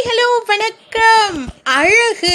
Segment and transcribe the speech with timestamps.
[0.00, 1.19] Hi hello வணக்கம்.
[1.64, 2.34] அழகு.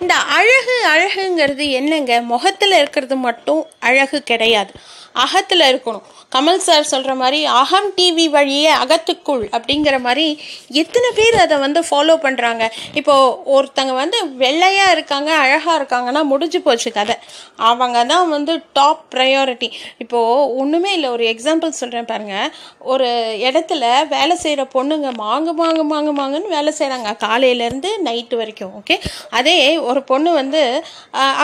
[0.00, 2.20] இந்த அழகு அழகுங்கிறது என்னங்க?
[2.20, 4.72] முகத்தில் இருக்கிறது மட்டும் அழகு கிடையாது.
[5.14, 6.06] அகத்தில் இருக்கணும்.
[6.34, 10.24] கமல் சார் சொல்கிற மாதிரி அகம் டிவி வழியே அகத்துக்குள் அப்படிங்கிற மாதிரி
[10.72, 12.64] எத்தனை பேர் அதை வந்து ஃபாலோ பண்ணுறாங்க
[12.94, 17.16] இப்போது ஒருத்தங்க வந்து வெள்ளையாக இருக்காங்க அழகாக இருக்காங்கன்னா முடிஞ்சு போச்சு கதை.
[17.56, 23.08] அவங்க தான் வந்து டாப் ப்ரையாரிட்டி இப்போது ஒன்றுமே இல்லை ஒரு எக்ஸாம்பிள் சொல்கிறேன் பாருங்கள் ஒரு
[23.48, 28.96] இடத்துல வேலை செய்கிற பொண்ணுங்க மாங்கு மாங்கு மாங்கு மாங்குன்னு வேலை செய்கிறாங்க காலையிலேருந்து நைட் நைட்டு வரைக்கும் ஓகே
[29.38, 29.56] அதே
[29.90, 30.60] ஒரு பொண்ணு வந்து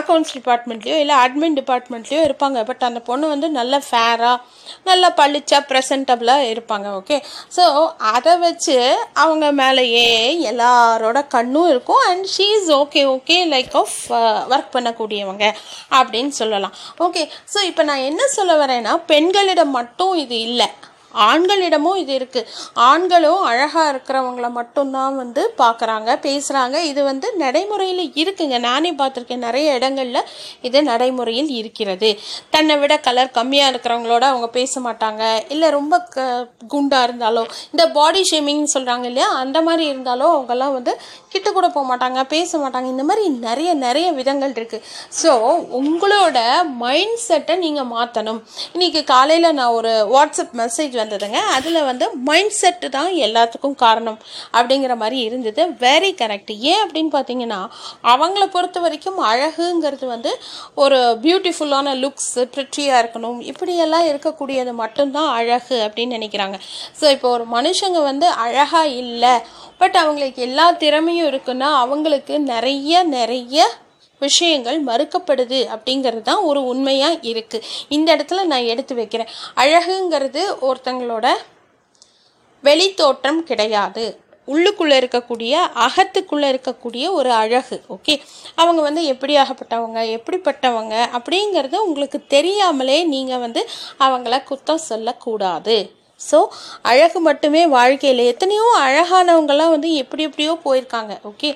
[0.00, 2.58] அக்கௌண்ட்ஸ் டிபார்ட்மெண்ட்லேயோ இல்லை அட்மின் டிபார்ட்மெண்ட்லேயோ இருப்பாங்க.
[2.70, 4.36] பட் அந்த பொண்ணு வந்து நல்ல ஃபேராக
[4.88, 7.16] நல்லா பளிச்சா ப்ரெசன்டபுளாக இருப்பாங்க ஓகே
[7.56, 7.64] ஸோ
[8.14, 8.76] அதை வச்சு
[9.24, 10.08] அவங்க மேலேயே
[10.52, 12.04] எல்லாரோட கண்ணும் இருக்கும்.
[12.10, 13.98] And she is okay okay like of
[14.54, 15.46] work பண்ணக்கூடியவங்க
[16.00, 20.68] அப்படின்னு சொல்லலாம் ஓகே ஸோ இப்போ நான் என்ன சொல்ல வரேன்னா பெண்களிடம் மட்டும் இது இல்லை.
[21.14, 22.48] ஆண்களிடமும் இது இருக்குது
[22.88, 28.58] ஆண்களும் அழகாக இருக்கிறவங்கள மட்டும்தான் வந்து பார்க்குறாங்க பேசுகிறாங்க இது வந்து நடைமுறையில் இருக்குங்க.
[28.68, 29.44] நானே பார்த்துருக்கேன்.
[29.46, 30.28] நிறைய இடங்களில்
[30.68, 32.10] இது நடைமுறையில் இருக்கிறது.
[32.54, 35.22] தன்னை விட கலர் கம்மியாக இருக்கிறவங்களோட அவங்க பேச மாட்டாங்க.
[35.54, 36.26] இல்லை ரொம்ப க
[36.74, 39.28] குண்டாக இருந்தாலோ இந்த பாடி ஷேமிங்னு சொல்கிறாங்க இல்லையா?
[39.42, 40.94] அந்த மாதிரி இருந்தாலோ அவங்கெல்லாம் வந்து
[41.34, 42.88] கிட்ட கூட போக மாட்டாங்க பேச மாட்டாங்க.
[42.94, 44.84] இந்த மாதிரி நிறைய நிறைய விதங்கள் இருக்குது
[45.20, 45.32] ஸோ
[45.80, 46.38] உங்களோட
[46.84, 48.40] மைண்ட் செட்டை நீங்கள் மாற்றணும்
[48.74, 51.40] இன்றைக்கி காலையில் நான் ஒரு வாட்ஸ்அப் மெசேஜ் வந்ததுங்க.
[51.56, 54.18] அதில் வந்து மைண்ட் செட்டு தான் எல்லாத்துக்கும் காரணம்
[54.56, 55.62] அப்படிங்கிற மாதிரி இருந்தது.
[55.84, 57.60] வெரி கரெக்ட் ஏன் அப்படின்னு பார்த்தீங்கன்னா
[58.14, 60.32] அவங்கள பொறுத்த வரைக்கும் அழகுங்கிறது வந்து
[60.84, 63.38] ஒரு பியூட்டிஃபுல்லான லுக்ஸ் ப்ரிட்டியாக இருக்கணும்.
[63.52, 66.56] இப்படியெல்லாம் இருக்கக்கூடியது மட்டும்தான் அழகு அப்படின்னு நினைக்கிறாங்க.
[67.00, 69.34] ஸோ இப்போ ஒரு மனுஷங்க வந்து அழகாக இல்லை
[69.82, 73.58] பட் அவங்களுக்கு எல்லா திறமையும் இருக்குன்னா அவங்களுக்கு நிறைய நிறைய
[74.20, 79.30] விஷயங்கள் மறுக்கப்படுது அப்படிங்கிறது தான் ஒரு உண்மையாக இருக்குது இந்த இடத்துல நான் எடுத்து வைக்கிறேன்.
[79.62, 81.28] அழகுங்கிறது ஒருத்தங்களோட
[82.64, 84.04] வெளித்தோற்றம் கிடையாது.
[84.52, 85.54] உள்ளுக்குள்ளே இருக்கக்கூடிய
[85.86, 88.14] அகத்துக்குள்ளே இருக்கக்கூடிய ஒரு அழகு ஓகே
[88.60, 93.62] அவங்க வந்து எப்படி ஆகப்பட்டவங்க எப்படிப்பட்டவங்க அப்படிங்கிறது உங்களுக்கு தெரியாமலே நீங்கள் வந்து
[94.06, 95.76] அவங்கள குத்தம் சொல்லக்கூடாது.
[96.28, 96.38] ஸோ
[96.90, 98.22] அழகு மட்டுமே வாழ்க்கையில்.
[98.32, 101.50] எத்தனையோ அழகானவங்கெல்லாம் வந்து எப்படி எப்படியோ போயிருக்காங்க ஓகே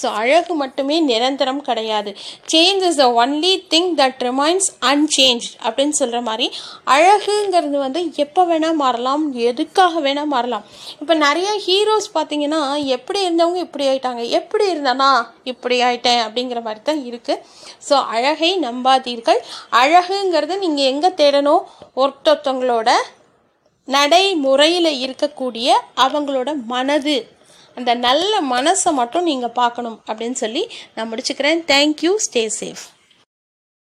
[0.00, 2.10] ஸோ அழகு மட்டுமே நிரந்தரம் கிடையாது.
[2.52, 6.48] Change is the only thing that remains unchange அப்படின்னு சொல்கிற மாதிரி
[6.96, 10.66] அழகுங்கிறது வந்து எப்போ வேணால் மாறலாம் எதுக்காக வேணால் மாறலாம்.
[11.02, 12.60] இப்போ நிறைய ஹீரோஸ் பார்த்தீங்கன்னா
[12.96, 15.10] எப்படி இருந்தவங்க இப்படி ஆயிட்டாங்க எப்படி இருந்தனா
[15.52, 17.42] இப்படி ஆயிட்டேன் அப்படிங்கிற மாதிரி தான் இருக்குது
[17.88, 19.40] ஸோ அழகை நம்பாதீர்கள்.
[19.82, 21.64] அழகுங்கிறது நீங்கள் எங்கே தேடணும்?
[22.02, 22.90] ஒருத்தொருத்தவங்களோட
[23.84, 27.16] நடைமுறையில் இருக்கக்கூடிய அவங்களோட மனது.
[27.74, 30.62] அந்த நல்ல மனசை மட்டும் நீங்கள் பார்க்கணும் அப்படின்னு சொல்லி
[30.94, 31.60] நான் முடிச்சுக்கிறேன்.
[31.72, 32.84] Thank you stay safe